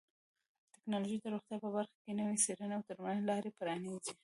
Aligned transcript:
ټکنالوژي 0.73 1.17
د 1.21 1.25
روغتیا 1.33 1.57
په 1.63 1.69
برخه 1.75 1.95
کې 2.03 2.11
نوې 2.19 2.35
څیړنې 2.43 2.73
او 2.77 2.83
درملنې 2.87 3.23
لارې 3.29 3.51
پرانیزي. 3.59 4.13